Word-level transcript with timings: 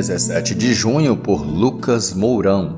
17 0.00 0.54
de 0.54 0.72
junho 0.72 1.14
por 1.14 1.46
Lucas 1.46 2.14
Mourão. 2.14 2.74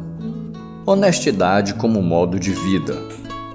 Honestidade 0.85 1.75
como 1.75 2.03
modo 2.03 2.37
de 2.37 2.51
vida. 2.51 3.01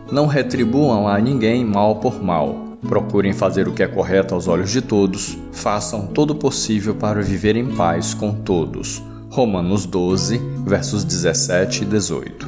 Não 0.10 0.26
retribuam 0.26 1.06
a 1.06 1.20
ninguém 1.20 1.66
mal 1.66 1.98
por 1.98 2.24
mal. 2.24 2.78
Procurem 2.88 3.34
fazer 3.34 3.68
o 3.68 3.74
que 3.74 3.84
é 3.84 3.88
correto 3.88 4.34
aos 4.34 4.48
olhos 4.48 4.72
de 4.72 4.82
todos. 4.82 5.38
Façam 5.52 6.08
todo 6.08 6.32
o 6.32 6.36
possível 6.36 6.96
para 6.96 7.22
viver 7.22 7.58
em 7.58 7.76
paz 7.76 8.14
com 8.14 8.32
todos. 8.32 9.04
Romanos 9.30 9.86
12, 9.86 10.40
versos 10.66 11.04
17 11.04 11.84
e 11.84 11.86
18. 11.88 12.48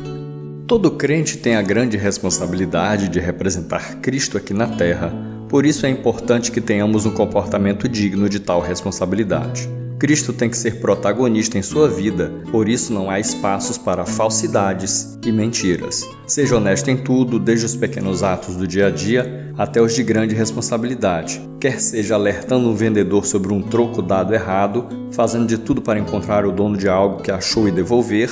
Todo 0.66 0.92
crente 0.92 1.38
tem 1.38 1.58
a 1.58 1.62
grande 1.62 1.98
responsabilidade 1.98 3.10
de 3.10 3.20
representar 3.20 3.96
Cristo 3.96 4.38
aqui 4.38 4.54
na 4.54 4.68
terra, 4.68 5.12
por 5.50 5.66
isso 5.66 5.86
é 5.86 5.90
importante 5.90 6.50
que 6.50 6.62
tenhamos 6.62 7.06
um 7.06 7.12
comportamento 7.12 7.90
digno 7.90 8.30
de 8.30 8.40
tal 8.40 8.62
responsabilidade. 8.62 9.79
Cristo 10.00 10.32
tem 10.32 10.50
que 10.50 10.58
ser 10.58 10.80
protagonista 10.80 11.58
em 11.58 11.62
sua 11.62 11.90
vida, 11.90 12.32
por 12.54 12.70
isso 12.70 12.94
não 12.94 13.10
há 13.10 13.20
espaços 13.20 13.78
para 13.78 14.06
falsidades 14.06 15.20
e 15.26 15.30
mentiras. 15.30 16.08
Seja 16.26 16.56
honesto 16.56 16.90
em 16.90 16.96
tudo, 16.96 17.38
desde 17.38 17.66
os 17.66 17.76
pequenos 17.76 18.24
atos 18.24 18.56
do 18.56 18.66
dia 18.66 18.88
a 18.88 18.90
dia 18.90 19.54
até 19.58 19.82
os 19.82 19.94
de 19.94 20.02
grande 20.02 20.34
responsabilidade. 20.34 21.42
Quer 21.60 21.82
seja 21.82 22.16
alertando 22.16 22.70
um 22.70 22.74
vendedor 22.74 23.26
sobre 23.26 23.52
um 23.52 23.62
troco 23.62 24.02
dado 24.02 24.34
errado, 24.34 24.88
fazendo 25.12 25.46
de 25.46 25.58
tudo 25.58 25.82
para 25.82 26.00
encontrar 26.00 26.46
o 26.46 26.52
dono 26.54 26.78
de 26.78 26.88
algo 26.88 27.22
que 27.22 27.30
achou 27.30 27.68
e 27.68 27.72
devolver, 27.72 28.30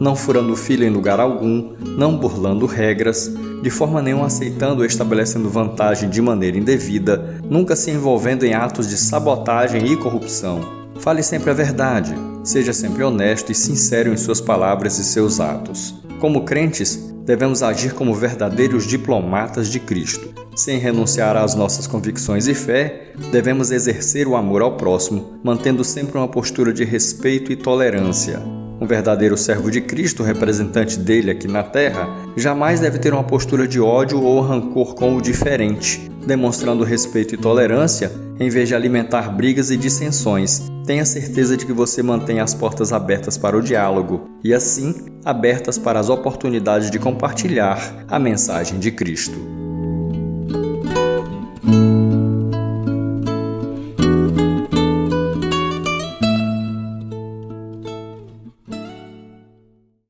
não 0.00 0.16
furando 0.16 0.56
fila 0.56 0.86
em 0.86 0.90
lugar 0.90 1.20
algum, 1.20 1.74
não 1.98 2.16
burlando 2.16 2.64
regras, 2.64 3.30
de 3.62 3.68
forma 3.68 4.00
nenhuma 4.00 4.24
aceitando 4.24 4.80
ou 4.80 4.86
estabelecendo 4.86 5.50
vantagem 5.50 6.08
de 6.08 6.22
maneira 6.22 6.56
indevida, 6.56 7.38
nunca 7.44 7.76
se 7.76 7.90
envolvendo 7.90 8.46
em 8.46 8.54
atos 8.54 8.88
de 8.88 8.96
sabotagem 8.96 9.92
e 9.92 9.96
corrupção 9.98 10.79
Fale 11.00 11.22
sempre 11.22 11.50
a 11.50 11.54
verdade, 11.54 12.14
seja 12.44 12.74
sempre 12.74 13.02
honesto 13.02 13.50
e 13.50 13.54
sincero 13.54 14.12
em 14.12 14.18
suas 14.18 14.38
palavras 14.38 14.98
e 14.98 15.04
seus 15.04 15.40
atos. 15.40 15.94
Como 16.20 16.44
crentes, 16.44 17.10
devemos 17.24 17.62
agir 17.62 17.94
como 17.94 18.14
verdadeiros 18.14 18.86
diplomatas 18.86 19.68
de 19.68 19.80
Cristo. 19.80 20.28
Sem 20.54 20.78
renunciar 20.78 21.38
às 21.38 21.54
nossas 21.54 21.86
convicções 21.86 22.46
e 22.46 22.54
fé, 22.54 23.12
devemos 23.32 23.70
exercer 23.70 24.28
o 24.28 24.36
amor 24.36 24.60
ao 24.60 24.76
próximo, 24.76 25.38
mantendo 25.42 25.82
sempre 25.84 26.18
uma 26.18 26.28
postura 26.28 26.70
de 26.70 26.84
respeito 26.84 27.50
e 27.50 27.56
tolerância. 27.56 28.38
Um 28.78 28.86
verdadeiro 28.86 29.38
servo 29.38 29.70
de 29.70 29.80
Cristo, 29.80 30.22
representante 30.22 30.98
dele 30.98 31.30
aqui 31.30 31.48
na 31.48 31.62
terra, 31.62 32.10
jamais 32.36 32.78
deve 32.78 32.98
ter 32.98 33.14
uma 33.14 33.24
postura 33.24 33.66
de 33.66 33.80
ódio 33.80 34.22
ou 34.22 34.40
rancor 34.42 34.94
com 34.94 35.16
o 35.16 35.22
diferente, 35.22 36.10
demonstrando 36.26 36.84
respeito 36.84 37.34
e 37.34 37.38
tolerância 37.38 38.12
em 38.40 38.48
vez 38.48 38.68
de 38.68 38.74
alimentar 38.74 39.30
brigas 39.30 39.70
e 39.70 39.76
dissensões, 39.76 40.62
tenha 40.86 41.04
certeza 41.04 41.56
de 41.56 41.66
que 41.66 41.72
você 41.72 42.02
mantém 42.02 42.40
as 42.40 42.54
portas 42.54 42.92
abertas 42.92 43.36
para 43.36 43.56
o 43.56 43.62
diálogo 43.62 44.30
e, 44.42 44.54
assim, 44.54 44.94
abertas 45.24 45.78
para 45.78 46.00
as 46.00 46.08
oportunidades 46.08 46.90
de 46.90 46.98
compartilhar 46.98 48.04
a 48.08 48.18
mensagem 48.18 48.78
de 48.78 48.90
Cristo. 48.90 49.59